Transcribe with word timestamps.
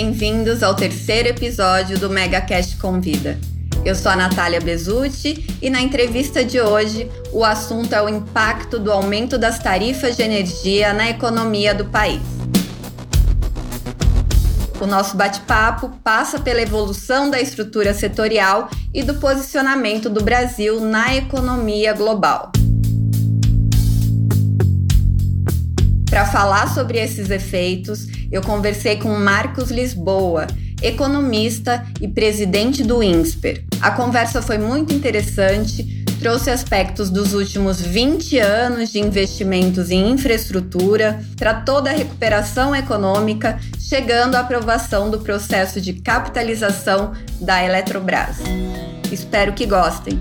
Bem-vindos 0.00 0.62
ao 0.62 0.76
terceiro 0.76 1.28
episódio 1.28 1.98
do 1.98 2.08
MegaCast 2.08 2.76
Convida. 2.76 3.36
Eu 3.84 3.96
sou 3.96 4.12
a 4.12 4.14
Natália 4.14 4.60
Bezutti 4.60 5.44
e 5.60 5.68
na 5.68 5.80
entrevista 5.80 6.44
de 6.44 6.60
hoje 6.60 7.10
o 7.32 7.44
assunto 7.44 7.92
é 7.92 8.00
o 8.00 8.08
impacto 8.08 8.78
do 8.78 8.92
aumento 8.92 9.36
das 9.36 9.58
tarifas 9.58 10.16
de 10.16 10.22
energia 10.22 10.94
na 10.94 11.10
economia 11.10 11.74
do 11.74 11.86
país. 11.86 12.22
O 14.80 14.86
nosso 14.86 15.16
bate-papo 15.16 15.88
passa 16.04 16.38
pela 16.38 16.62
evolução 16.62 17.28
da 17.28 17.40
estrutura 17.40 17.92
setorial 17.92 18.70
e 18.94 19.02
do 19.02 19.14
posicionamento 19.14 20.08
do 20.08 20.22
Brasil 20.22 20.78
na 20.78 21.16
economia 21.16 21.92
global. 21.92 22.52
Para 26.18 26.26
falar 26.26 26.74
sobre 26.74 26.98
esses 26.98 27.30
efeitos, 27.30 28.08
eu 28.32 28.42
conversei 28.42 28.96
com 28.96 29.14
Marcos 29.14 29.70
Lisboa, 29.70 30.48
economista 30.82 31.86
e 32.00 32.08
presidente 32.08 32.82
do 32.82 33.00
INSPER. 33.00 33.62
A 33.80 33.92
conversa 33.92 34.42
foi 34.42 34.58
muito 34.58 34.92
interessante, 34.92 36.04
trouxe 36.18 36.50
aspectos 36.50 37.08
dos 37.08 37.34
últimos 37.34 37.80
20 37.80 38.36
anos 38.40 38.90
de 38.90 38.98
investimentos 38.98 39.92
em 39.92 40.10
infraestrutura, 40.10 41.24
tratou 41.36 41.80
da 41.80 41.92
recuperação 41.92 42.74
econômica, 42.74 43.56
chegando 43.78 44.34
à 44.34 44.40
aprovação 44.40 45.12
do 45.12 45.20
processo 45.20 45.80
de 45.80 45.92
capitalização 45.92 47.12
da 47.40 47.62
Eletrobras. 47.62 48.38
Espero 49.12 49.52
que 49.52 49.66
gostem. 49.66 50.18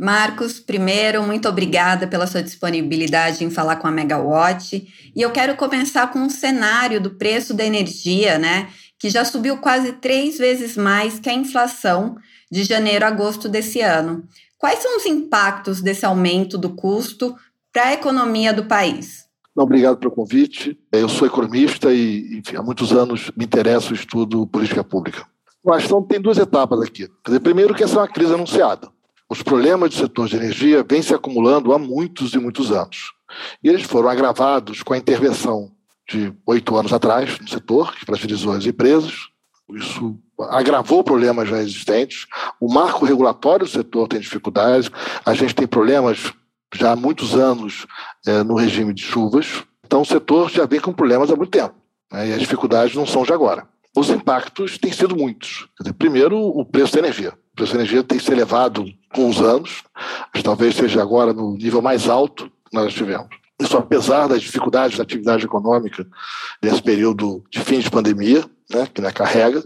Marcos, 0.00 0.58
primeiro, 0.58 1.22
muito 1.22 1.46
obrigada 1.46 2.06
pela 2.06 2.26
sua 2.26 2.42
disponibilidade 2.42 3.44
em 3.44 3.50
falar 3.50 3.76
com 3.76 3.86
a 3.86 3.90
Megawatt. 3.90 4.88
E 5.14 5.20
eu 5.20 5.30
quero 5.30 5.54
começar 5.56 6.06
com 6.06 6.20
um 6.20 6.30
cenário 6.30 6.98
do 6.98 7.10
preço 7.10 7.52
da 7.52 7.66
energia, 7.66 8.38
né? 8.38 8.70
Que 8.98 9.10
já 9.10 9.26
subiu 9.26 9.58
quase 9.58 9.92
três 9.92 10.38
vezes 10.38 10.74
mais 10.74 11.18
que 11.18 11.28
a 11.28 11.34
inflação 11.34 12.16
de 12.50 12.64
janeiro 12.64 13.04
a 13.04 13.08
agosto 13.08 13.46
desse 13.46 13.82
ano. 13.82 14.24
Quais 14.56 14.78
são 14.78 14.96
os 14.96 15.04
impactos 15.04 15.82
desse 15.82 16.06
aumento 16.06 16.56
do 16.56 16.70
custo 16.70 17.36
para 17.70 17.88
a 17.88 17.92
economia 17.92 18.54
do 18.54 18.64
país? 18.64 19.26
Obrigado 19.54 19.98
pelo 19.98 20.12
convite. 20.12 20.78
Eu 20.90 21.10
sou 21.10 21.26
economista 21.26 21.92
e, 21.92 22.38
enfim, 22.38 22.56
há 22.56 22.62
muitos 22.62 22.90
anos 22.92 23.30
me 23.36 23.44
interesso 23.44 23.90
o 23.90 23.94
estudo 23.94 24.46
política 24.46 24.82
pública. 24.82 25.26
A 25.68 25.76
questão 25.76 26.02
tem 26.02 26.18
duas 26.18 26.38
etapas 26.38 26.80
aqui. 26.80 27.06
Dizer, 27.26 27.40
primeiro, 27.40 27.74
que 27.74 27.84
essa 27.84 27.96
é 27.96 27.98
uma 27.98 28.08
crise 28.08 28.32
anunciada. 28.32 28.88
Os 29.30 29.42
problemas 29.42 29.90
do 29.90 29.96
setor 29.96 30.28
de 30.28 30.34
energia 30.34 30.84
vêm 30.86 31.00
se 31.00 31.14
acumulando 31.14 31.72
há 31.72 31.78
muitos 31.78 32.34
e 32.34 32.38
muitos 32.38 32.72
anos. 32.72 33.12
E 33.62 33.68
eles 33.68 33.84
foram 33.84 34.08
agravados 34.08 34.82
com 34.82 34.92
a 34.92 34.98
intervenção 34.98 35.70
de 36.08 36.32
oito 36.44 36.76
anos 36.76 36.92
atrás 36.92 37.38
no 37.38 37.48
setor, 37.48 37.94
que 37.94 38.04
fragilizou 38.04 38.52
as 38.52 38.66
empresas. 38.66 39.12
Isso 39.72 40.18
agravou 40.48 41.04
problemas 41.04 41.48
já 41.48 41.58
existentes. 41.58 42.26
O 42.60 42.72
marco 42.72 43.04
regulatório 43.04 43.64
do 43.64 43.70
setor 43.70 44.08
tem 44.08 44.18
dificuldades. 44.18 44.90
A 45.24 45.32
gente 45.32 45.54
tem 45.54 45.66
problemas 45.66 46.32
já 46.74 46.90
há 46.90 46.96
muitos 46.96 47.36
anos 47.36 47.86
é, 48.26 48.42
no 48.42 48.56
regime 48.56 48.92
de 48.92 49.02
chuvas. 49.02 49.62
Então, 49.86 50.02
o 50.02 50.06
setor 50.06 50.50
já 50.50 50.66
vem 50.66 50.80
com 50.80 50.92
problemas 50.92 51.30
há 51.30 51.36
muito 51.36 51.50
tempo. 51.50 51.74
Né, 52.12 52.30
e 52.30 52.32
as 52.32 52.40
dificuldades 52.40 52.96
não 52.96 53.06
são 53.06 53.22
de 53.22 53.32
agora. 53.32 53.68
Os 53.96 54.10
impactos 54.10 54.76
têm 54.76 54.92
sido 54.92 55.14
muitos. 55.16 55.68
Dizer, 55.78 55.92
primeiro, 55.92 56.36
o 56.36 56.64
preço 56.64 56.94
da 56.94 56.98
energia. 56.98 57.32
O 57.52 57.56
preço 57.56 57.72
da 57.72 57.80
energia 57.80 58.02
tem 58.02 58.18
se 58.18 58.32
elevado 58.32 58.84
com 59.14 59.28
os 59.28 59.40
anos, 59.40 59.82
mas 60.32 60.42
talvez 60.42 60.74
seja 60.74 61.02
agora 61.02 61.32
no 61.32 61.54
nível 61.56 61.82
mais 61.82 62.08
alto 62.08 62.46
que 62.46 62.74
nós 62.76 62.92
tivemos. 62.92 63.28
Isso 63.60 63.76
apesar 63.76 64.26
das 64.26 64.40
dificuldades 64.40 64.96
da 64.96 65.02
atividade 65.02 65.44
econômica 65.44 66.06
nesse 66.62 66.82
período 66.82 67.44
de 67.50 67.60
fim 67.60 67.78
de 67.80 67.90
pandemia, 67.90 68.44
né, 68.70 68.88
que 68.92 69.02
né, 69.02 69.10
carrega, 69.12 69.62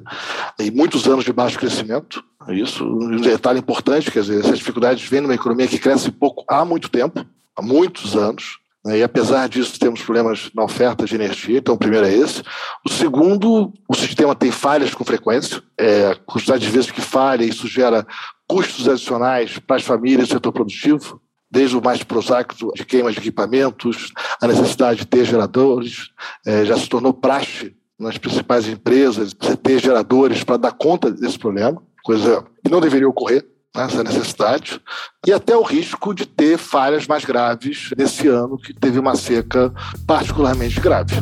e 0.59 0.71
muitos 0.71 1.06
anos 1.06 1.25
de 1.25 1.33
baixo 1.33 1.59
crescimento. 1.59 2.25
Isso 2.49 2.84
um 2.84 3.21
detalhe 3.21 3.61
importante, 3.61 4.11
quer 4.11 4.22
dizer, 4.22 4.41
essas 4.41 4.59
dificuldades 4.59 5.09
vêm 5.09 5.21
numa 5.21 5.34
economia 5.34 5.69
que 5.69 5.78
cresce 5.78 6.11
pouco 6.11 6.45
há 6.49 6.65
muito 6.65 6.89
tempo, 6.89 7.25
há 7.55 7.62
muitos 7.62 8.16
anos, 8.16 8.59
e 8.87 9.03
apesar 9.03 9.49
disso, 9.49 9.78
temos 9.78 10.03
problemas 10.03 10.50
na 10.55 10.62
oferta 10.62 11.06
de 11.06 11.15
energia. 11.15 11.59
Então, 11.59 11.75
o 11.75 11.78
primeiro 11.78 12.06
é 12.06 12.12
esse. 12.12 12.43
O 12.87 12.91
segundo, 12.91 13.72
o 13.89 13.95
sistema 13.95 14.34
tem 14.34 14.50
falhas 14.50 14.93
com 14.93 15.05
frequência. 15.05 15.62
É, 15.78 16.09
a 16.09 16.17
quantidade 16.17 16.67
de 16.67 16.71
vezes 16.71 16.91
que 16.91 17.00
falha, 17.00 17.45
isso 17.45 17.67
gera 17.67 18.06
custos 18.47 18.87
adicionais 18.87 19.59
para 19.59 19.77
as 19.77 19.83
famílias 19.83 20.28
e 20.28 20.33
o 20.33 20.34
setor 20.34 20.53
produtivo, 20.53 21.21
desde 21.50 21.77
o 21.77 21.83
mais 21.83 22.03
prosaico 22.03 22.55
de 22.75 22.84
queimas 22.84 23.15
de 23.15 23.21
equipamentos, 23.21 24.12
a 24.41 24.47
necessidade 24.47 25.01
de 25.01 25.06
ter 25.06 25.25
geradores, 25.25 26.11
é, 26.47 26.65
já 26.66 26.77
se 26.77 26.89
tornou 26.89 27.15
praxe 27.15 27.75
nas 27.99 28.19
principais 28.19 28.69
empresas 28.69 29.33
você 29.33 29.56
ter 29.56 29.78
geradores 29.78 30.45
para 30.45 30.59
dar 30.59 30.72
conta 30.72 31.11
desse 31.11 31.39
problema, 31.39 31.83
coisa 32.03 32.45
que 32.62 32.71
não 32.71 32.81
deveria 32.81 33.09
ocorrer, 33.09 33.47
né, 33.75 33.85
essa 33.85 34.05
necessidade, 34.05 34.81
e 35.27 35.33
até 35.33 35.57
o 35.57 35.62
risco 35.62 36.15
de 36.15 36.27
ter 36.27 36.59
falhas 36.59 37.07
mais 37.07 37.25
graves 37.25 37.91
nesse 37.97 38.29
ano, 38.29 38.59
que 38.59 38.73
teve 38.73 38.99
uma 38.99 39.17
seca 39.17 39.73
particularmente 40.07 40.81
grave. 40.81 41.17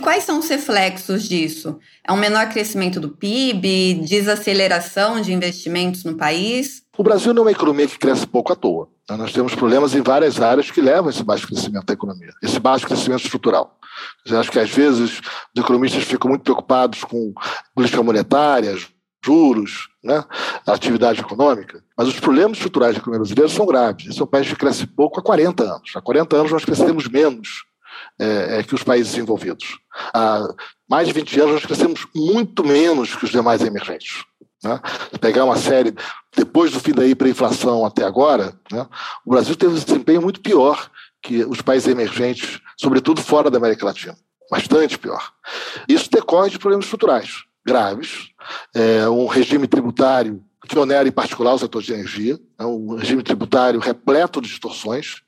quais 0.00 0.24
são 0.24 0.38
os 0.38 0.48
reflexos 0.48 1.28
disso? 1.28 1.78
É 2.06 2.12
um 2.12 2.16
menor 2.16 2.48
crescimento 2.48 2.98
do 2.98 3.10
PIB, 3.10 4.02
desaceleração 4.02 5.20
de 5.20 5.32
investimentos 5.32 6.02
no 6.04 6.14
país? 6.14 6.82
O 6.98 7.04
Brasil 7.04 7.32
não 7.32 7.42
é 7.42 7.46
uma 7.46 7.52
economia 7.52 7.86
que 7.86 7.98
cresce 7.98 8.26
pouco 8.26 8.52
à 8.52 8.56
toa. 8.56 8.88
Nós 9.08 9.32
temos 9.32 9.54
problemas 9.54 9.94
em 9.94 10.02
várias 10.02 10.40
áreas 10.40 10.70
que 10.70 10.80
levam 10.80 11.06
a 11.06 11.10
esse 11.10 11.22
baixo 11.22 11.46
crescimento 11.46 11.86
da 11.86 11.94
economia, 11.94 12.32
esse 12.42 12.58
baixo 12.58 12.86
crescimento 12.86 13.24
estrutural. 13.24 13.76
Eu 14.26 14.40
acho 14.40 14.50
que 14.50 14.58
às 14.58 14.70
vezes 14.70 15.20
os 15.54 15.62
economistas 15.62 16.04
ficam 16.04 16.28
muito 16.28 16.42
preocupados 16.42 17.04
com 17.04 17.32
política 17.74 18.02
monetária, 18.02 18.76
juros, 19.24 19.88
né, 20.02 20.24
atividade 20.66 21.20
econômica, 21.20 21.82
mas 21.96 22.08
os 22.08 22.18
problemas 22.18 22.56
estruturais 22.56 22.94
da 22.94 23.00
economia 23.00 23.20
brasileira 23.20 23.50
são 23.50 23.66
graves. 23.66 24.06
Esse 24.06 24.20
é 24.20 24.24
um 24.24 24.26
país 24.26 24.48
que 24.48 24.56
cresce 24.56 24.86
pouco 24.86 25.20
há 25.20 25.22
40 25.22 25.62
anos. 25.62 25.92
Há 25.94 26.00
40 26.00 26.36
anos 26.36 26.52
nós 26.52 26.64
crescemos 26.64 27.06
menos 27.06 27.64
é, 28.18 28.58
é, 28.58 28.62
que 28.62 28.74
os 28.74 28.82
países 28.82 29.12
desenvolvidos. 29.12 29.78
Há 30.14 30.48
mais 30.88 31.06
de 31.06 31.12
20 31.12 31.40
anos 31.40 31.52
nós 31.54 31.66
crescemos 31.66 32.06
muito 32.14 32.64
menos 32.64 33.14
que 33.14 33.24
os 33.24 33.30
demais 33.30 33.60
emergentes. 33.62 34.24
Né? 34.62 34.80
Se 35.12 35.18
pegar 35.18 35.44
uma 35.44 35.56
série, 35.56 35.94
depois 36.36 36.72
do 36.72 36.80
fim 36.80 36.92
da 36.92 37.06
hiperinflação 37.06 37.84
até 37.84 38.04
agora, 38.04 38.54
né, 38.70 38.86
o 39.24 39.30
Brasil 39.30 39.56
teve 39.56 39.72
um 39.72 39.78
desempenho 39.78 40.22
muito 40.22 40.40
pior 40.40 40.90
que 41.22 41.44
os 41.44 41.60
países 41.60 41.88
emergentes, 41.88 42.60
sobretudo 42.76 43.20
fora 43.20 43.50
da 43.50 43.58
América 43.58 43.86
Latina. 43.86 44.16
Bastante 44.50 44.98
pior. 44.98 45.32
Isso 45.88 46.10
decorre 46.10 46.50
de 46.50 46.58
problemas 46.58 46.86
estruturais 46.86 47.44
graves, 47.64 48.30
é, 48.74 49.08
um 49.08 49.26
regime 49.26 49.66
tributário 49.66 50.42
que 50.68 50.78
onera 50.78 51.08
em 51.08 51.12
particular 51.12 51.54
o 51.54 51.58
setor 51.58 51.82
de 51.82 51.92
energia, 51.92 52.38
é 52.58 52.64
um 52.64 52.94
regime 52.94 53.22
tributário 53.22 53.80
repleto 53.80 54.40
de 54.40 54.48
distorções, 54.48 55.22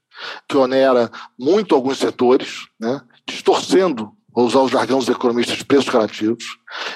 que 0.48 0.56
onera 0.56 1.10
muito 1.38 1.74
alguns 1.74 1.98
setores, 1.98 2.66
né, 2.78 3.00
distorcendo, 3.26 4.12
vou 4.32 4.46
usar 4.46 4.60
os 4.60 4.70
jargões 4.70 5.06
dos 5.06 5.14
economistas, 5.14 5.62
preços 5.62 5.88
relativos, 5.88 6.44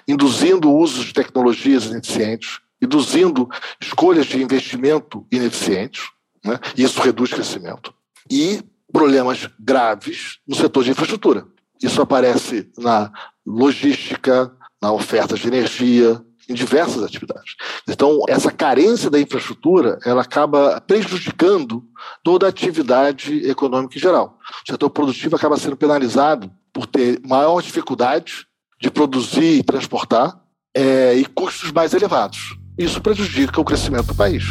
induzindo 0.06 0.70
o 0.70 0.78
uso 0.78 1.04
de 1.04 1.12
tecnologias 1.12 1.86
ineficientes, 1.86 2.60
induzindo 2.80 3.48
escolhas 3.80 4.26
de 4.26 4.40
investimento 4.40 5.26
ineficientes, 5.32 6.04
né, 6.44 6.60
e 6.76 6.84
isso 6.84 7.00
reduz 7.00 7.32
crescimento. 7.32 7.92
E 8.30 8.62
problemas 8.96 9.46
graves 9.60 10.38
no 10.48 10.56
setor 10.56 10.82
de 10.82 10.92
infraestrutura. 10.92 11.46
Isso 11.82 12.00
aparece 12.00 12.70
na 12.78 13.12
logística, 13.46 14.50
na 14.80 14.90
oferta 14.90 15.34
de 15.34 15.46
energia, 15.46 16.24
em 16.48 16.54
diversas 16.54 17.02
atividades. 17.02 17.56
Então, 17.86 18.22
essa 18.26 18.50
carência 18.50 19.10
da 19.10 19.20
infraestrutura, 19.20 19.98
ela 20.02 20.22
acaba 20.22 20.80
prejudicando 20.80 21.84
toda 22.24 22.46
a 22.46 22.48
atividade 22.48 23.46
econômica 23.46 23.98
em 23.98 24.00
geral. 24.00 24.38
O 24.66 24.72
setor 24.72 24.88
produtivo 24.88 25.36
acaba 25.36 25.58
sendo 25.58 25.76
penalizado 25.76 26.50
por 26.72 26.86
ter 26.86 27.20
maior 27.22 27.60
dificuldade 27.60 28.46
de 28.80 28.90
produzir 28.90 29.58
e 29.58 29.62
transportar 29.62 30.40
é, 30.74 31.12
e 31.14 31.26
custos 31.26 31.70
mais 31.70 31.92
elevados. 31.92 32.56
Isso 32.78 33.02
prejudica 33.02 33.60
o 33.60 33.64
crescimento 33.64 34.06
do 34.06 34.14
país. 34.14 34.44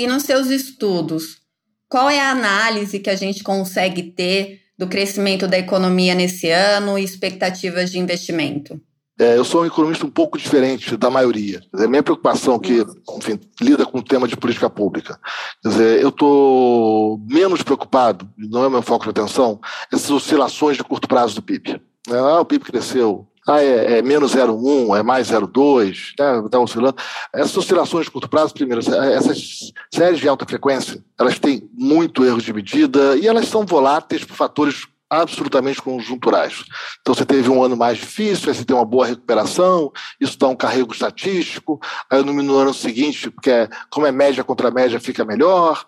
E 0.00 0.06
nos 0.06 0.22
seus 0.22 0.46
estudos, 0.46 1.42
qual 1.86 2.08
é 2.08 2.18
a 2.18 2.30
análise 2.30 3.00
que 3.00 3.10
a 3.10 3.14
gente 3.14 3.42
consegue 3.42 4.02
ter 4.02 4.62
do 4.78 4.86
crescimento 4.86 5.46
da 5.46 5.58
economia 5.58 6.14
nesse 6.14 6.48
ano 6.48 6.98
e 6.98 7.04
expectativas 7.04 7.90
de 7.90 7.98
investimento? 7.98 8.80
É, 9.18 9.36
eu 9.36 9.44
sou 9.44 9.60
um 9.60 9.66
economista 9.66 10.06
um 10.06 10.10
pouco 10.10 10.38
diferente 10.38 10.96
da 10.96 11.10
maioria. 11.10 11.60
Minha 11.86 12.02
preocupação, 12.02 12.58
que 12.58 12.82
enfim, 13.18 13.38
lida 13.60 13.84
com 13.84 13.98
o 13.98 14.02
tema 14.02 14.26
de 14.26 14.38
política 14.38 14.70
pública, 14.70 15.20
quer 15.62 15.68
dizer, 15.68 16.00
eu 16.00 16.08
estou 16.08 17.20
menos 17.28 17.62
preocupado, 17.62 18.26
não 18.38 18.64
é 18.64 18.70
meu 18.70 18.80
foco 18.80 19.04
de 19.04 19.10
atenção, 19.10 19.60
essas 19.92 20.10
oscilações 20.10 20.78
de 20.78 20.82
curto 20.82 21.06
prazo 21.06 21.34
do 21.34 21.42
PIB. 21.42 21.78
Ah, 22.08 22.40
o 22.40 22.46
PIB 22.46 22.64
cresceu 22.64 23.29
ah, 23.48 23.62
é, 23.62 23.98
é 23.98 24.02
menos 24.02 24.34
0,1, 24.34 24.98
é 24.98 25.02
mais 25.02 25.28
0,2, 25.28 25.90
está 25.90 26.48
tá 26.48 26.58
oscilando. 26.58 26.96
Essas 27.32 27.56
oscilações 27.56 28.04
de 28.04 28.10
curto 28.10 28.28
prazo, 28.28 28.54
primeiro, 28.54 28.80
essas 28.80 29.72
séries 29.92 30.20
de 30.20 30.28
alta 30.28 30.44
frequência, 30.46 31.02
elas 31.18 31.38
têm 31.38 31.68
muito 31.72 32.24
erro 32.24 32.40
de 32.40 32.52
medida 32.52 33.16
e 33.16 33.26
elas 33.26 33.48
são 33.48 33.64
voláteis 33.64 34.24
por 34.24 34.36
fatores 34.36 34.86
absolutamente 35.10 35.82
conjunturais. 35.82 36.64
Então, 37.00 37.12
você 37.12 37.26
teve 37.26 37.50
um 37.50 37.62
ano 37.62 37.76
mais 37.76 37.98
difícil, 37.98 38.48
aí 38.48 38.54
você 38.54 38.64
tem 38.64 38.76
uma 38.76 38.84
boa 38.84 39.06
recuperação, 39.06 39.90
isso 40.20 40.38
dá 40.38 40.46
um 40.46 40.54
carrego 40.54 40.92
estatístico, 40.92 41.80
aí 42.08 42.22
no, 42.22 42.32
no 42.32 42.56
ano 42.56 42.72
seguinte, 42.72 43.28
porque 43.28 43.50
é, 43.50 43.68
como 43.90 44.06
é 44.06 44.12
média 44.12 44.44
contra 44.44 44.70
média, 44.70 45.00
fica 45.00 45.24
melhor. 45.24 45.84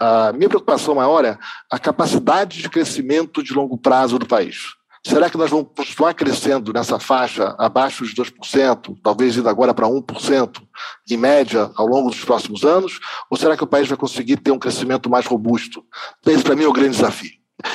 A 0.00 0.32
minha 0.32 0.48
preocupação 0.48 0.94
maior 0.94 1.24
é 1.24 1.38
a 1.70 1.78
capacidade 1.78 2.62
de 2.62 2.70
crescimento 2.70 3.42
de 3.42 3.52
longo 3.52 3.76
prazo 3.76 4.18
do 4.18 4.26
país. 4.26 4.74
Será 5.04 5.28
que 5.28 5.36
nós 5.36 5.50
vamos 5.50 5.66
continuar 5.76 6.14
crescendo 6.14 6.72
nessa 6.72 6.98
faixa 7.00 7.56
abaixo 7.58 8.06
de 8.06 8.14
2%, 8.14 8.96
talvez 9.02 9.36
indo 9.36 9.48
agora 9.48 9.74
para 9.74 9.88
1%, 9.88 10.62
em 11.10 11.16
média, 11.16 11.72
ao 11.74 11.88
longo 11.88 12.08
dos 12.08 12.24
próximos 12.24 12.62
anos? 12.62 13.00
Ou 13.28 13.36
será 13.36 13.56
que 13.56 13.64
o 13.64 13.66
país 13.66 13.88
vai 13.88 13.98
conseguir 13.98 14.36
ter 14.36 14.52
um 14.52 14.58
crescimento 14.60 15.10
mais 15.10 15.26
robusto? 15.26 15.84
Esse, 16.24 16.44
para 16.44 16.54
mim, 16.54 16.64
é 16.64 16.68
o 16.68 16.72
grande 16.72 16.96
desafio. 16.96 17.32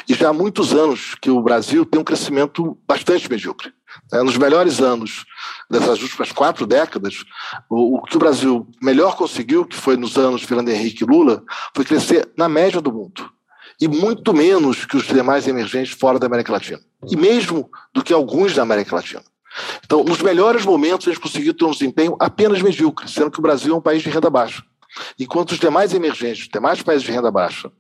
E 0.08 0.14
já 0.14 0.30
há 0.30 0.34
muitos 0.34 0.74
anos 0.74 1.16
que 1.16 1.30
o 1.30 1.42
Brasil 1.42 1.86
tem 1.86 2.00
um 2.00 2.04
crescimento 2.04 2.78
bastante 2.88 3.30
medíocre. 3.30 3.74
É, 4.14 4.22
nos 4.24 4.38
melhores 4.38 4.80
anos 4.80 5.26
dessas 5.70 6.02
últimas 6.02 6.32
quatro 6.32 6.66
décadas, 6.66 7.26
o, 7.70 8.02
que 8.04 8.16
o 8.16 8.20
Brasil 8.20 8.68
melhor 8.82 9.16
conseguiu, 9.18 9.66
que 9.66 9.76
foi 9.76 9.98
nos 9.98 10.18
anos 10.18 10.44
Fernando 10.44 10.70
Henrique 10.70 11.04
e 11.04 11.08
Lula, 11.08 11.44
foi 11.76 11.84
crescer 11.84 12.30
na 12.38 12.48
média 12.48 12.80
do 12.80 12.92
mundo. 12.92 13.30
E 13.80 13.88
muito 13.88 14.34
menos 14.34 14.86
que 14.86 14.98
os 14.98 15.06
demais 15.06 15.48
emergentes 15.48 15.94
fora 15.94 16.18
da 16.18 16.26
América 16.26 16.52
Latina. 16.52 16.80
E 17.10 17.16
mesmo 17.16 17.70
do 17.94 18.04
que 18.04 18.14
alguns 18.14 18.56
da 18.56 18.64
América 18.64 18.96
Latina. 18.96 19.24
Então, 19.86 20.04
nos 20.04 20.22
melhores 20.22 20.66
momentos, 20.66 21.08
a 21.08 21.12
gente 21.12 21.22
conseguiu 21.22 21.54
ter 21.54 21.66
um 21.66 21.72
desempenho 21.72 22.16
apenas 22.20 22.62
medíocre, 22.62 23.10
sendo 23.10 23.32
que 23.32 23.40
o 23.40 23.42
Brasil 23.42 23.74
é 23.74 23.78
um 23.78 23.82
país 23.82 24.02
de 24.02 24.10
renda 24.10 24.30
baixa. 24.30 24.64
Enquanto 25.20 25.52
os 25.52 25.60
demais 25.60 25.94
emergentes, 25.94 26.44
os 26.44 26.50
demais 26.50 26.82
países 26.82 27.04
de 27.04 27.12
renda 27.12 27.30
baixa, 27.30 27.72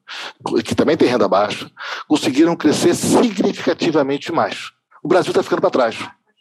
que 0.63 0.75
também 0.75 0.95
têm 0.95 1.07
renda 1.07 1.27
baixa, 1.27 1.69
conseguiram 2.07 2.55
crescer 2.55 2.93
significativamente 2.95 4.31
mais. 4.31 4.71
O 5.03 5.07
Brasil 5.07 5.31
está 5.31 5.41
ficando 5.41 5.61
para 5.61 5.69
trás. 5.69 5.97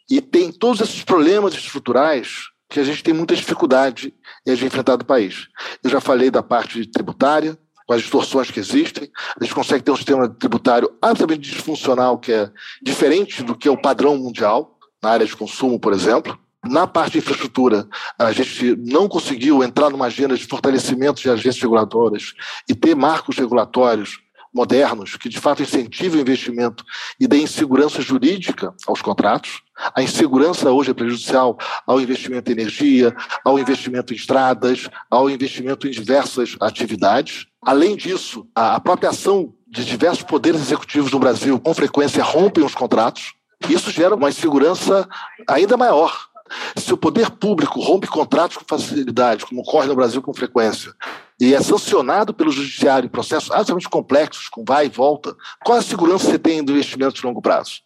E 0.09 0.21
tem 0.21 0.51
todos 0.51 0.81
esses 0.81 1.03
problemas 1.03 1.53
estruturais 1.53 2.49
que 2.69 2.79
a 2.79 2.83
gente 2.83 3.03
tem 3.03 3.13
muita 3.13 3.35
dificuldade 3.35 4.13
em 4.45 4.51
enfrentar 4.51 4.95
do 4.95 5.05
país. 5.05 5.47
Eu 5.83 5.89
já 5.89 6.01
falei 6.01 6.29
da 6.29 6.43
parte 6.43 6.85
tributária, 6.85 7.57
com 7.87 7.93
as 7.93 8.01
distorções 8.01 8.51
que 8.51 8.59
existem. 8.59 9.09
A 9.39 9.43
gente 9.43 9.55
consegue 9.55 9.83
ter 9.83 9.91
um 9.91 9.95
sistema 9.95 10.27
tributário 10.27 10.91
absolutamente 11.01 11.49
disfuncional, 11.49 12.17
que 12.17 12.33
é 12.33 12.51
diferente 12.83 13.41
do 13.41 13.55
que 13.55 13.67
é 13.67 13.71
o 13.71 13.81
padrão 13.81 14.17
mundial, 14.17 14.77
na 15.01 15.11
área 15.11 15.25
de 15.25 15.35
consumo, 15.35 15.79
por 15.79 15.93
exemplo. 15.93 16.37
Na 16.65 16.85
parte 16.85 17.13
de 17.13 17.19
infraestrutura, 17.19 17.87
a 18.19 18.31
gente 18.33 18.75
não 18.75 19.07
conseguiu 19.07 19.63
entrar 19.63 19.89
numa 19.89 20.07
agenda 20.07 20.35
de 20.35 20.45
fortalecimento 20.45 21.21
de 21.21 21.29
agências 21.29 21.61
regulatórias 21.61 22.33
e 22.67 22.75
ter 22.75 22.93
marcos 22.93 23.37
regulatórios 23.37 24.19
modernos 24.53 25.15
que 25.15 25.29
de 25.29 25.39
fato 25.39 25.61
incentivem 25.61 26.19
o 26.19 26.21
investimento 26.21 26.83
e 27.19 27.27
deem 27.27 27.45
segurança 27.45 28.01
jurídica 28.01 28.73
aos 28.87 29.01
contratos. 29.01 29.61
A 29.95 30.01
insegurança 30.01 30.71
hoje 30.71 30.89
é 30.89 30.93
prejudicial 30.93 31.57
ao 31.85 32.01
investimento 32.01 32.49
em 32.49 32.53
energia, 32.53 33.15
ao 33.45 33.59
investimento 33.59 34.13
em 34.13 34.15
estradas, 34.15 34.89
ao 35.09 35.29
investimento 35.29 35.87
em 35.87 35.91
diversas 35.91 36.55
atividades. 36.59 37.45
Além 37.67 37.97
disso, 37.97 38.47
a 38.55 38.79
própria 38.79 39.09
ação 39.09 39.53
de 39.67 39.83
diversos 39.83 40.23
poderes 40.23 40.61
executivos 40.61 41.11
no 41.11 41.19
Brasil 41.19 41.59
com 41.59 41.73
frequência 41.73 42.23
rompem 42.23 42.63
os 42.63 42.73
contratos. 42.73 43.33
Isso 43.69 43.91
gera 43.91 44.15
uma 44.15 44.29
insegurança 44.29 45.05
ainda 45.45 45.75
maior 45.75 46.29
se 46.77 46.93
o 46.93 46.97
poder 46.97 47.29
público 47.29 47.81
rompe 47.81 48.07
contratos 48.07 48.55
com 48.55 48.63
facilidade, 48.65 49.45
como 49.45 49.59
ocorre 49.59 49.87
no 49.87 49.95
Brasil 49.97 50.21
com 50.21 50.33
frequência, 50.33 50.93
e 51.37 51.53
é 51.53 51.61
sancionado 51.61 52.33
pelo 52.33 52.51
judiciário 52.51 53.05
em 53.05 53.09
processos 53.09 53.51
absolutamente 53.51 53.89
complexos, 53.89 54.47
com 54.47 54.63
vai 54.65 54.85
e 54.85 54.89
volta, 54.89 55.35
qual 55.65 55.77
a 55.77 55.81
segurança 55.81 56.23
você 56.23 56.39
tem 56.39 56.63
do 56.63 56.71
investimento 56.71 57.15
de 57.15 57.25
longo 57.25 57.41
prazo? 57.41 57.81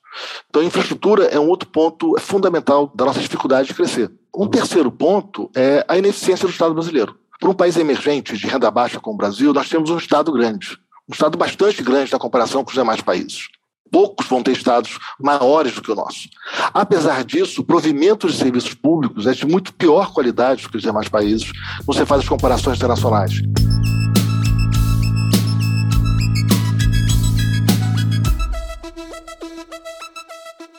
Então, 0.48 0.62
infraestrutura 0.62 1.24
é 1.24 1.40
um 1.40 1.48
outro 1.48 1.68
ponto 1.70 2.16
fundamental 2.20 2.92
da 2.94 3.06
nossa 3.06 3.20
dificuldade 3.20 3.70
de 3.70 3.74
crescer. 3.74 4.12
Um 4.36 4.48
terceiro 4.48 4.92
ponto 4.92 5.50
é 5.56 5.84
a 5.88 5.98
ineficiência 5.98 6.48
do 6.48 6.52
Estado 6.52 6.76
brasileiro. 6.76 7.20
Para 7.42 7.50
um 7.50 7.56
país 7.56 7.76
emergente 7.76 8.38
de 8.38 8.46
renda 8.46 8.70
baixa 8.70 9.00
como 9.00 9.16
o 9.16 9.18
Brasil, 9.18 9.52
nós 9.52 9.68
temos 9.68 9.90
um 9.90 9.98
Estado 9.98 10.32
grande, 10.32 10.78
um 11.10 11.12
Estado 11.12 11.36
bastante 11.40 11.82
grande 11.82 12.12
na 12.12 12.20
comparação 12.20 12.64
com 12.64 12.70
os 12.70 12.76
demais 12.76 13.02
países 13.02 13.48
poucos 13.92 14.26
vão 14.28 14.42
ter 14.42 14.54
estados 14.54 14.98
maiores 15.20 15.74
do 15.74 15.82
que 15.82 15.92
o 15.92 15.96
nosso. 15.96 16.30
Apesar 16.74 17.26
disso, 17.26 17.60
o 17.60 17.66
provimento 17.66 18.26
de 18.26 18.38
serviços 18.38 18.74
públicos 18.74 19.28
é 19.28 19.34
de 19.34 19.46
muito 19.46 19.74
pior 19.74 20.14
qualidade 20.14 20.64
do 20.64 20.70
que 20.70 20.78
os 20.78 20.82
demais 20.82 21.10
países, 21.10 21.52
quando 21.84 21.98
você 21.98 22.06
faz 22.06 22.22
as 22.22 22.30
comparações 22.30 22.78
internacionais. 22.78 23.34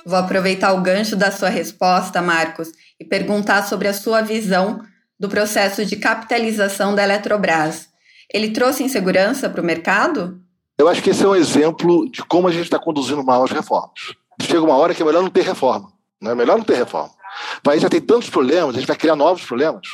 Vou 0.06 0.18
aproveitar 0.18 0.72
o 0.72 0.80
gancho 0.80 1.14
da 1.14 1.30
sua 1.30 1.50
resposta, 1.50 2.22
Marcos, 2.22 2.72
e 2.98 3.04
perguntar 3.04 3.64
sobre 3.64 3.88
a 3.88 3.92
sua 3.92 4.22
visão 4.22 4.80
do 5.22 5.28
processo 5.28 5.86
de 5.86 5.94
capitalização 5.94 6.96
da 6.96 7.04
Eletrobras. 7.04 7.88
Ele 8.28 8.50
trouxe 8.50 8.82
insegurança 8.82 9.48
para 9.48 9.60
o 9.60 9.64
mercado? 9.64 10.40
Eu 10.76 10.88
acho 10.88 11.00
que 11.00 11.10
esse 11.10 11.22
é 11.22 11.28
um 11.28 11.36
exemplo 11.36 12.10
de 12.10 12.24
como 12.24 12.48
a 12.48 12.50
gente 12.50 12.64
está 12.64 12.76
conduzindo 12.76 13.22
mal 13.22 13.44
as 13.44 13.52
reformas. 13.52 14.16
Chega 14.40 14.60
uma 14.60 14.76
hora 14.76 14.92
que 14.92 15.00
é 15.00 15.06
melhor 15.06 15.22
não 15.22 15.30
ter 15.30 15.42
reforma. 15.42 15.92
Não 16.20 16.32
é 16.32 16.34
melhor 16.34 16.58
não 16.58 16.64
ter 16.64 16.74
reforma. 16.74 17.12
O 17.58 17.62
país 17.62 17.80
já 17.80 17.88
tem 17.88 18.00
tantos 18.00 18.28
problemas, 18.30 18.74
a 18.74 18.78
gente 18.80 18.88
vai 18.88 18.96
criar 18.96 19.14
novos 19.14 19.44
problemas. 19.44 19.86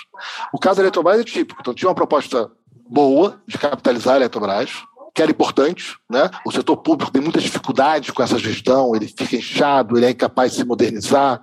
O 0.50 0.58
caso 0.58 0.76
da 0.76 0.84
Eletrobras 0.84 1.20
é 1.20 1.24
típico. 1.24 1.60
Então, 1.60 1.74
tinha 1.74 1.90
uma 1.90 1.94
proposta 1.94 2.50
boa 2.88 3.38
de 3.46 3.58
capitalizar 3.58 4.14
a 4.14 4.16
Eletrobras, 4.16 4.70
que 5.18 5.22
era 5.22 5.32
importante. 5.32 5.96
Né? 6.08 6.30
O 6.46 6.52
setor 6.52 6.76
público 6.76 7.10
tem 7.10 7.20
muita 7.20 7.40
dificuldade 7.40 8.12
com 8.12 8.22
essa 8.22 8.38
gestão, 8.38 8.94
ele 8.94 9.08
fica 9.08 9.34
inchado, 9.34 9.98
ele 9.98 10.06
é 10.06 10.10
incapaz 10.10 10.52
de 10.52 10.58
se 10.58 10.64
modernizar, 10.64 11.40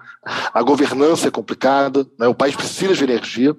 a 0.54 0.64
governança 0.64 1.28
é 1.28 1.32
complicada, 1.32 2.08
né? 2.18 2.26
o 2.26 2.34
país 2.34 2.56
precisa 2.56 2.94
de 2.94 3.04
energia. 3.04 3.54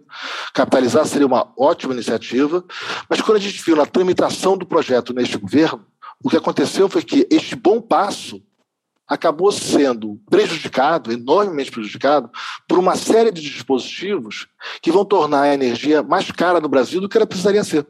Capitalizar 0.55 1.05
seria 1.05 1.27
uma 1.27 1.53
ótima 1.59 1.93
iniciativa, 1.93 2.65
mas 3.11 3.21
quando 3.21 3.37
a 3.37 3.41
gente 3.41 3.63
viu 3.63 3.77
na 3.77 3.85
tramitação 3.85 4.57
do 4.57 4.65
projeto 4.65 5.13
neste 5.13 5.37
governo, 5.37 5.85
o 6.25 6.31
que 6.31 6.37
aconteceu 6.39 6.89
foi 6.89 7.03
que 7.03 7.29
este 7.31 7.55
bom 7.55 7.79
passo 7.79 8.41
acabou 9.07 9.53
sendo 9.53 10.19
prejudicado, 10.31 11.13
enormemente 11.13 11.71
prejudicado, 11.71 12.31
por 12.67 12.79
uma 12.79 12.97
série 12.97 13.31
de 13.31 13.43
dispositivos 13.43 14.49
que 14.81 14.91
vão 14.91 15.05
tornar 15.05 15.43
a 15.43 15.55
energia 15.55 16.03
mais 16.03 16.31
cara 16.31 16.59
no 16.59 16.71
Brasil 16.71 17.03
do 17.03 17.09
que 17.09 17.19
ela 17.19 17.27
precisaria 17.27 17.63
ser. 17.63 17.87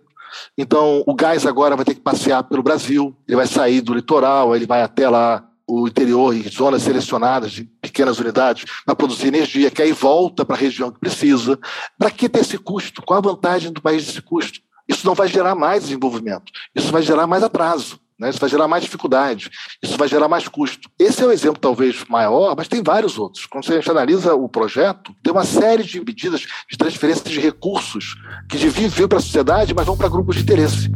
Então, 0.57 1.02
o 1.07 1.14
gás 1.14 1.47
agora 1.47 1.76
vai 1.76 1.85
ter 1.85 1.95
que 1.95 2.00
passear 2.00 2.43
pelo 2.45 2.62
Brasil, 2.62 3.16
ele 3.26 3.37
vai 3.37 3.47
sair 3.47 3.81
do 3.81 3.95
litoral, 3.95 4.55
ele 4.55 4.66
vai 4.66 4.83
até 4.83 5.09
lá 5.09 5.47
o 5.66 5.88
interior 5.88 6.35
em 6.35 6.49
zonas 6.49 6.83
selecionadas 6.83 7.50
de 7.50 7.64
pequenas 7.64 8.19
unidades 8.19 8.64
para 8.85 8.95
produzir 8.95 9.28
energia, 9.28 9.71
que 9.71 9.83
aí 9.83 9.93
volta 9.93 10.45
para 10.45 10.55
a 10.55 10.59
região 10.59 10.93
que 10.93 11.00
precisa. 11.00 11.59
Para 11.99 12.11
que 12.11 12.28
ter 12.28 12.40
esse 12.40 12.57
custo? 12.57 13.02
Qual 13.02 13.19
a 13.19 13.23
vantagem 13.23 13.73
do 13.73 13.83
país 13.83 14.07
desse 14.07 14.23
custo? 14.23 14.61
Isso 14.88 15.05
não 15.05 15.14
vai 15.14 15.26
gerar 15.26 15.57
mais 15.57 15.83
desenvolvimento, 15.83 16.52
isso 16.75 16.93
vai 16.93 17.02
gerar 17.02 17.26
mais 17.26 17.43
atraso. 17.43 17.99
Né? 18.18 18.30
Isso 18.30 18.38
vai 18.38 18.49
gerar 18.49 18.66
mais 18.66 18.82
dificuldade, 18.82 19.50
isso 19.82 19.96
vai 19.96 20.08
gerar 20.08 20.26
mais 20.26 20.49
custo. 20.49 20.88
Esse 20.99 21.23
é 21.23 21.26
o 21.26 21.32
exemplo 21.32 21.61
talvez 21.61 22.02
maior, 22.08 22.54
mas 22.56 22.66
tem 22.66 22.82
vários 22.82 23.18
outros. 23.18 23.44
Quando 23.46 23.66
gente 23.66 23.90
analisa 23.90 24.35
o 24.35 24.49
projeto, 24.49 25.14
tem 25.23 25.32
uma 25.32 25.44
série 25.44 25.82
de 25.82 26.00
medidas 26.00 26.46
de 26.70 26.78
transferência 26.78 27.25
de 27.25 27.38
recursos 27.38 28.14
que 28.49 28.56
deviam 28.56 28.88
vir 28.88 29.06
para 29.06 29.18
a 29.18 29.20
sociedade, 29.20 29.75
mas 29.75 29.87
vão 29.87 29.96
para 29.96 30.08
grupos 30.08 30.37
de 30.37 30.42
interesse. 30.42 30.90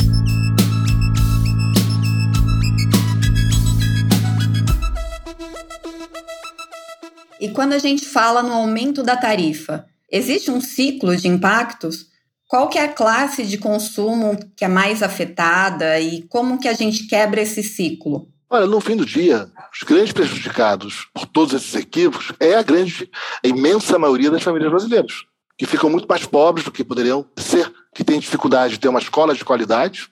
E 7.40 7.48
quando 7.48 7.72
a 7.72 7.78
gente 7.78 8.04
fala 8.04 8.42
no 8.42 8.52
aumento 8.52 9.02
da 9.02 9.16
tarifa, 9.16 9.86
existe 10.10 10.50
um 10.50 10.60
ciclo 10.60 11.16
de 11.16 11.26
impactos? 11.26 12.09
Qual 12.50 12.68
que 12.68 12.80
é 12.80 12.82
a 12.82 12.92
classe 12.92 13.46
de 13.46 13.58
consumo 13.58 14.36
que 14.56 14.64
é 14.64 14.68
mais 14.68 15.04
afetada 15.04 16.00
e 16.00 16.22
como 16.22 16.58
que 16.58 16.66
a 16.66 16.72
gente 16.72 17.06
quebra 17.06 17.40
esse 17.40 17.62
ciclo? 17.62 18.28
Olha, 18.50 18.66
no 18.66 18.80
fim 18.80 18.96
do 18.96 19.06
dia, 19.06 19.48
os 19.72 19.84
grandes 19.84 20.12
prejudicados 20.12 21.06
por 21.14 21.26
todos 21.26 21.54
esses 21.54 21.72
equívocos 21.76 22.32
é 22.40 22.56
a 22.56 22.62
grande, 22.64 23.08
a 23.44 23.46
imensa 23.46 23.96
maioria 24.00 24.32
das 24.32 24.42
famílias 24.42 24.68
brasileiras, 24.68 25.12
que 25.56 25.64
ficam 25.64 25.88
muito 25.88 26.08
mais 26.08 26.26
pobres 26.26 26.64
do 26.64 26.72
que 26.72 26.82
poderiam 26.82 27.24
ser, 27.38 27.72
que 27.94 28.02
têm 28.02 28.18
dificuldade 28.18 28.72
de 28.72 28.80
ter 28.80 28.88
uma 28.88 28.98
escola 28.98 29.32
de 29.32 29.44
qualidade, 29.44 30.08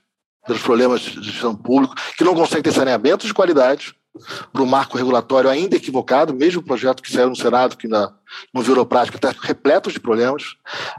pelos 0.46 0.62
problemas 0.62 1.00
de 1.00 1.20
gestão 1.20 1.56
pública, 1.56 1.96
que 2.16 2.22
não 2.22 2.36
conseguem 2.36 2.62
ter 2.62 2.72
saneamento 2.72 3.26
de 3.26 3.34
qualidade, 3.34 3.96
para 4.52 4.62
o 4.62 4.66
marco 4.66 4.96
regulatório 4.96 5.50
ainda 5.50 5.76
equivocado, 5.76 6.34
mesmo 6.34 6.60
o 6.60 6.64
projeto 6.64 7.02
que 7.02 7.12
saiu 7.12 7.28
no 7.28 7.36
Senado, 7.36 7.76
que 7.76 7.86
ainda 7.86 8.12
não 8.52 8.62
virou 8.62 8.84
prática, 8.84 9.16
está 9.16 9.34
repleto 9.40 9.90
de 9.90 10.00
problemas. 10.00 10.56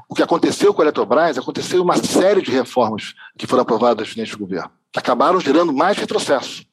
O 0.07 0.15
que 0.15 0.23
aconteceu 0.23 0.73
com 0.73 0.81
a 0.81 0.85
Eletrobras, 0.85 1.37
aconteceu 1.37 1.81
uma 1.81 1.97
série 1.97 2.41
de 2.41 2.51
reformas 2.51 3.13
que 3.37 3.47
foram 3.47 3.63
aprovadas 3.63 4.15
neste 4.15 4.35
governo. 4.35 4.71
Acabaram 4.95 5.39
gerando 5.39 5.73
mais 5.73 5.97
retrocesso. 5.97 6.67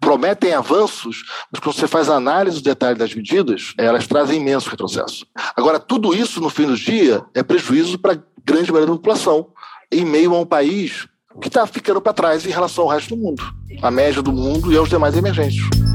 Prometem 0.00 0.54
avanços, 0.54 1.24
mas 1.52 1.60
quando 1.60 1.76
você 1.76 1.86
faz 1.86 2.08
a 2.08 2.16
análise 2.16 2.56
do 2.56 2.64
detalhe 2.64 2.98
das 2.98 3.14
medidas, 3.14 3.74
elas 3.76 4.06
trazem 4.06 4.40
imenso 4.40 4.70
retrocesso. 4.70 5.26
Agora, 5.54 5.78
tudo 5.78 6.14
isso, 6.14 6.40
no 6.40 6.48
fim 6.48 6.66
do 6.66 6.76
dia, 6.76 7.22
é 7.34 7.42
prejuízo 7.42 7.98
para 7.98 8.14
a 8.14 8.18
grande 8.44 8.72
maioria 8.72 8.94
da 8.94 8.98
população, 8.98 9.48
em 9.92 10.04
meio 10.04 10.34
a 10.34 10.40
um 10.40 10.46
país 10.46 11.06
que 11.40 11.48
está 11.48 11.66
ficando 11.66 12.00
para 12.00 12.12
trás 12.12 12.44
em 12.46 12.50
relação 12.50 12.84
ao 12.84 12.90
resto 12.90 13.14
do 13.14 13.22
mundo, 13.22 13.42
a 13.82 13.90
média 13.90 14.22
do 14.22 14.32
mundo 14.32 14.72
e 14.72 14.76
aos 14.76 14.88
demais 14.88 15.16
emergentes. 15.16 15.89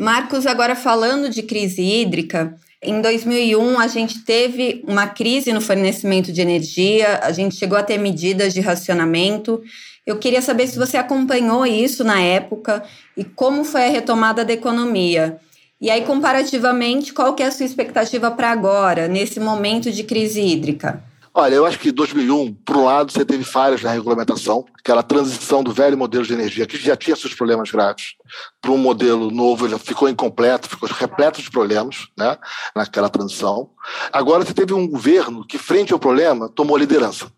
Marcos, 0.00 0.46
agora 0.46 0.74
falando 0.74 1.28
de 1.28 1.42
crise 1.42 1.82
hídrica, 1.82 2.56
em 2.82 3.02
2001 3.02 3.78
a 3.78 3.86
gente 3.86 4.24
teve 4.24 4.82
uma 4.88 5.06
crise 5.06 5.52
no 5.52 5.60
fornecimento 5.60 6.32
de 6.32 6.40
energia, 6.40 7.20
a 7.22 7.30
gente 7.32 7.54
chegou 7.54 7.76
a 7.76 7.82
ter 7.82 7.98
medidas 7.98 8.54
de 8.54 8.62
racionamento. 8.62 9.60
Eu 10.06 10.16
queria 10.16 10.40
saber 10.40 10.68
se 10.68 10.78
você 10.78 10.96
acompanhou 10.96 11.66
isso 11.66 12.02
na 12.02 12.18
época 12.18 12.82
e 13.14 13.22
como 13.22 13.62
foi 13.62 13.88
a 13.88 13.90
retomada 13.90 14.42
da 14.42 14.54
economia. 14.54 15.38
E 15.78 15.90
aí, 15.90 16.00
comparativamente, 16.00 17.12
qual 17.12 17.34
que 17.34 17.42
é 17.42 17.46
a 17.46 17.50
sua 17.50 17.66
expectativa 17.66 18.30
para 18.30 18.50
agora, 18.50 19.06
nesse 19.06 19.38
momento 19.38 19.92
de 19.92 20.02
crise 20.02 20.40
hídrica? 20.40 21.04
Olha, 21.32 21.54
eu 21.54 21.64
acho 21.64 21.78
que 21.78 21.90
em 21.90 21.92
2001, 21.92 22.54
por 22.54 22.76
um 22.76 22.84
lado, 22.84 23.12
você 23.12 23.24
teve 23.24 23.44
falhas 23.44 23.82
na 23.82 23.92
regulamentação, 23.92 24.64
aquela 24.76 25.02
transição 25.02 25.62
do 25.62 25.72
velho 25.72 25.96
modelo 25.96 26.24
de 26.24 26.32
energia, 26.32 26.66
que 26.66 26.76
já 26.76 26.96
tinha 26.96 27.14
seus 27.14 27.32
problemas 27.34 27.70
graves, 27.70 28.14
para 28.60 28.72
um 28.72 28.76
modelo 28.76 29.30
novo, 29.30 29.64
ele 29.64 29.78
ficou 29.78 30.08
incompleto, 30.08 30.68
ficou 30.68 30.88
repleto 30.88 31.40
de 31.40 31.48
problemas 31.48 32.08
né, 32.18 32.36
naquela 32.74 33.08
transição. 33.08 33.70
Agora 34.12 34.44
você 34.44 34.52
teve 34.52 34.74
um 34.74 34.88
governo 34.88 35.46
que, 35.46 35.56
frente 35.56 35.92
ao 35.92 36.00
problema, 36.00 36.48
tomou 36.48 36.76
liderança 36.76 37.30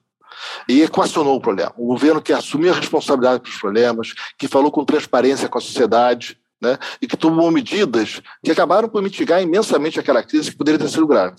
e 0.67 0.81
equacionou 0.81 1.37
o 1.37 1.41
problema. 1.41 1.75
Um 1.79 1.87
governo 1.87 2.23
que 2.23 2.33
assumiu 2.33 2.73
a 2.73 2.77
responsabilidade 2.77 3.43
pelos 3.43 3.59
problemas, 3.59 4.15
que 4.39 4.49
falou 4.49 4.73
com 4.73 4.87
transparência 4.87 5.51
com 5.51 5.59
a 5.59 5.61
sociedade, 5.61 6.39
né, 6.63 6.79
e 7.01 7.09
que 7.09 7.17
tomou 7.17 7.51
medidas 7.51 8.23
que 8.43 8.51
acabaram 8.53 8.89
por 8.89 9.03
mitigar 9.03 9.43
imensamente 9.43 9.99
aquela 9.99 10.23
crise 10.23 10.53
que 10.53 10.57
poderia 10.57 10.79
ter 10.79 10.89
sido 10.89 11.07
grave. 11.07 11.35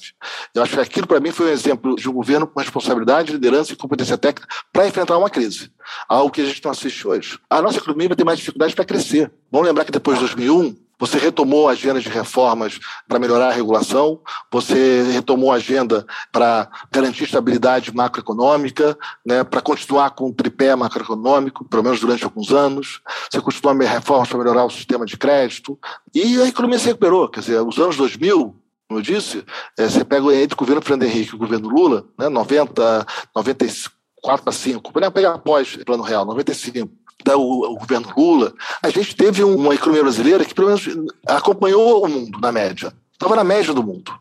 Eu 0.53 0.62
acho 0.62 0.74
que 0.74 0.82
aquilo, 0.82 1.08
para 1.08 1.22
mim, 1.22 1.32
foi 1.32 1.48
um 1.48 1.53
exemplo 1.53 1.96
de 1.96 2.10
um 2.10 2.13
governo 2.13 2.46
com 2.46 2.60
responsabilidade, 2.60 3.32
liderança 3.32 3.72
e 3.72 3.75
competência 3.77 4.18
técnica 4.18 4.53
para 4.72 4.86
enfrentar 4.86 5.18
uma 5.18 5.30
crise, 5.30 5.72
algo 6.10 6.30
que 6.30 6.42
a 6.42 6.46
gente 6.46 6.63
não 6.63 6.72
assiste 6.72 7.08
hoje. 7.08 7.39
A 7.50 7.62
nossa 7.62 7.77
economia 7.77 8.10
vai 8.10 8.18
ter 8.18 8.25
mais 8.25 8.38
dificuldade 8.38 8.75
para 8.75 8.84
crescer. 8.84 9.32
Vamos 9.50 9.68
lembrar 9.68 9.86
que 9.86 9.92
depois 9.92 10.18
de 10.18 10.25
2001, 10.25 10.75
você 11.00 11.18
retomou 11.18 11.68
a 11.68 11.72
agenda 11.72 12.00
de 12.00 12.10
reformas 12.10 12.80
para 13.08 13.20
melhorar 13.20 13.50
a 13.50 13.54
regulação, 13.54 14.20
você 14.52 15.04
retomou 15.12 15.52
a 15.52 15.56
agenda 15.56 16.06
para 16.32 16.70
garantir 16.92 17.24
estabilidade 17.24 17.94
macroeconômica, 17.94 18.98
né, 19.26 19.44
para 19.44 19.62
continuar 19.62 20.12
com 20.12 20.30
o 20.30 20.34
tripé 20.34 20.76
macroeconômico, 20.76 21.66
pelo 21.66 21.84
menos 21.84 22.00
durante 22.00 22.24
alguns 22.24 22.52
anos, 22.52 23.02
você 23.30 23.42
continuou 23.42 23.78
reformas 23.78 24.30
para 24.30 24.38
melhorar 24.38 24.66
o 24.66 24.70
sistema 24.70 25.06
de 25.06 25.18
crédito, 25.18 25.78
e 26.14 26.42
a 26.42 26.48
economia 26.48 26.80
se 26.80 26.88
recuperou. 26.88 27.30
Quer 27.30 27.42
dizer, 27.42 27.62
os 27.62 27.78
anos 27.78 27.98
2000, 27.98 28.56
como 28.88 29.00
eu 29.00 29.02
disse, 29.02 29.44
é, 29.78 29.88
você 29.88 30.04
pega 30.04 30.36
entre 30.36 30.54
o 30.54 30.58
governo 30.58 30.82
Fernando 30.82 31.04
Henrique 31.04 31.32
e 31.32 31.36
o 31.36 31.40
governo 31.40 31.70
Lula, 31.70 32.06
né, 32.18 32.30
90, 32.30 33.06
94 33.36 34.44
para 34.44 34.54
5, 34.54 34.94
pegar 35.12 35.34
após 35.34 35.76
o 35.76 35.86
plano 35.86 36.04
real, 36.04 36.26
95 36.26 37.02
da, 37.24 37.38
o, 37.38 37.72
o, 37.72 37.75
governo 37.75 38.12
Lula, 38.15 38.53
a 38.82 38.89
gente 38.89 39.15
teve 39.15 39.44
uma 39.44 39.74
economia 39.74 40.03
brasileira 40.03 40.46
que, 40.46 40.53
pelo 40.53 40.68
menos, 40.68 40.88
acompanhou 41.25 42.03
o 42.06 42.10
mundo 42.10 42.39
na 42.39 42.51
média. 42.51 42.94
Estava 43.13 43.36
na 43.36 43.44
média 43.44 43.74
do 43.74 43.84
mundo. 43.84 44.12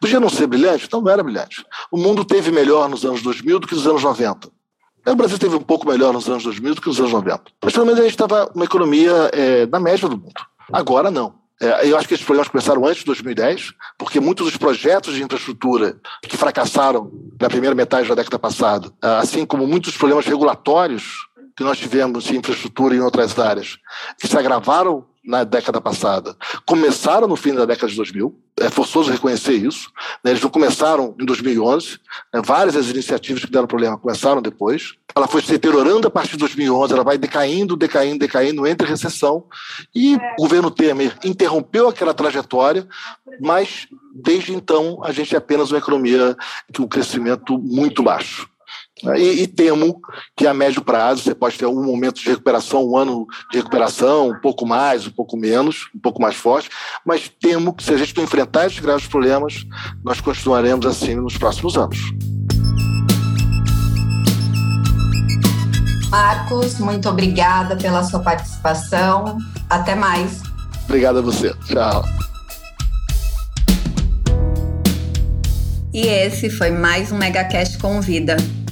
Podia 0.00 0.18
não 0.18 0.28
ser 0.28 0.46
brilhante? 0.46 0.86
Então 0.86 1.00
não 1.00 1.10
era 1.10 1.22
brilhante. 1.22 1.64
O 1.90 1.96
mundo 1.96 2.24
teve 2.24 2.50
melhor 2.50 2.88
nos 2.88 3.04
anos 3.04 3.22
2000 3.22 3.60
do 3.60 3.66
que 3.66 3.74
nos 3.74 3.86
anos 3.86 4.02
90. 4.02 4.48
O 5.06 5.14
Brasil 5.14 5.38
teve 5.38 5.54
um 5.54 5.62
pouco 5.62 5.86
melhor 5.86 6.12
nos 6.12 6.28
anos 6.28 6.42
2000 6.44 6.74
do 6.74 6.80
que 6.80 6.88
nos 6.88 6.98
anos 6.98 7.12
90. 7.12 7.42
Mas 7.62 7.72
pelo 7.72 7.86
menos 7.86 8.00
a 8.00 8.02
gente 8.02 8.12
estava 8.12 8.50
uma 8.54 8.64
economia 8.64 9.30
é, 9.32 9.66
na 9.66 9.78
média 9.78 10.08
do 10.08 10.16
mundo. 10.16 10.40
Agora 10.72 11.10
não. 11.10 11.40
É, 11.62 11.86
eu 11.88 11.96
acho 11.96 12.08
que 12.08 12.14
esses 12.14 12.24
problemas 12.24 12.48
começaram 12.48 12.84
antes 12.86 13.00
de 13.00 13.06
2010, 13.06 13.74
porque 13.98 14.18
muitos 14.18 14.46
dos 14.46 14.56
projetos 14.56 15.14
de 15.14 15.22
infraestrutura 15.22 15.96
que 16.22 16.36
fracassaram 16.36 17.12
na 17.38 17.48
primeira 17.48 17.74
metade 17.74 18.08
da 18.08 18.14
década 18.14 18.38
passada, 18.38 18.90
assim 19.02 19.44
como 19.44 19.66
muitos 19.66 19.96
problemas 19.96 20.24
regulatórios 20.24 21.28
que 21.60 21.64
nós 21.64 21.76
tivemos 21.76 22.30
em 22.30 22.36
infraestrutura 22.36 22.94
em 22.96 23.00
outras 23.00 23.38
áreas, 23.38 23.76
que 24.18 24.26
se 24.26 24.34
agravaram 24.34 25.04
na 25.22 25.44
década 25.44 25.78
passada, 25.78 26.34
começaram 26.64 27.28
no 27.28 27.36
fim 27.36 27.52
da 27.52 27.66
década 27.66 27.88
de 27.88 27.96
2000, 27.96 28.34
é 28.60 28.70
forçoso 28.70 29.12
reconhecer 29.12 29.52
isso, 29.52 29.90
né? 30.24 30.30
eles 30.30 30.42
não 30.42 30.48
começaram 30.48 31.14
em 31.20 31.24
2011, 31.26 31.98
né? 32.32 32.40
várias 32.42 32.76
das 32.76 32.86
iniciativas 32.86 33.44
que 33.44 33.50
deram 33.50 33.66
problema 33.66 33.98
começaram 33.98 34.40
depois, 34.40 34.94
ela 35.14 35.28
foi 35.28 35.42
se 35.42 35.50
deteriorando 35.50 36.08
a 36.08 36.10
partir 36.10 36.32
de 36.32 36.38
2011, 36.38 36.94
ela 36.94 37.04
vai 37.04 37.18
decaindo, 37.18 37.76
decaindo, 37.76 38.20
decaindo, 38.20 38.66
entre 38.66 38.88
recessão, 38.88 39.44
e 39.94 40.16
o 40.38 40.44
governo 40.44 40.70
Temer 40.70 41.14
interrompeu 41.22 41.90
aquela 41.90 42.14
trajetória, 42.14 42.88
mas 43.38 43.86
desde 44.14 44.54
então 44.54 44.98
a 45.04 45.12
gente 45.12 45.34
é 45.34 45.38
apenas 45.38 45.70
uma 45.70 45.78
economia 45.78 46.34
com 46.74 46.84
um 46.84 46.88
crescimento 46.88 47.58
muito 47.58 48.02
baixo. 48.02 48.49
E, 49.16 49.42
e, 49.42 49.46
temo 49.46 50.00
que 50.36 50.46
a 50.46 50.52
médio 50.52 50.82
prazo 50.82 51.22
você 51.22 51.34
pode 51.34 51.56
ter 51.56 51.66
um 51.66 51.82
momento 51.82 52.20
de 52.20 52.28
recuperação, 52.28 52.86
um 52.86 52.96
ano 52.96 53.26
de 53.50 53.58
recuperação, 53.58 54.30
um 54.30 54.40
pouco 54.40 54.66
mais, 54.66 55.06
um 55.06 55.10
pouco 55.10 55.36
menos, 55.36 55.88
um 55.94 55.98
pouco 55.98 56.20
mais 56.20 56.36
forte, 56.36 56.68
mas 57.04 57.30
temo 57.40 57.72
que 57.72 57.82
se 57.82 57.94
a 57.94 57.96
gente 57.96 58.14
não 58.16 58.24
enfrentar 58.24 58.66
esses 58.66 58.78
graves 58.78 59.06
problemas, 59.06 59.64
nós 60.04 60.20
continuaremos 60.20 60.84
assim 60.84 61.14
nos 61.14 61.38
próximos 61.38 61.78
anos. 61.78 61.98
Marcos, 66.10 66.78
muito 66.80 67.08
obrigada 67.08 67.76
pela 67.76 68.02
sua 68.02 68.20
participação. 68.20 69.38
Até 69.68 69.94
mais. 69.94 70.42
Obrigado 70.84 71.20
a 71.20 71.22
você. 71.22 71.54
Tchau. 71.66 72.04
E 75.92 76.00
esse 76.00 76.50
foi 76.50 76.70
mais 76.70 77.12
um 77.12 77.18
MegaCast 77.18 77.78
Convida. 77.78 78.36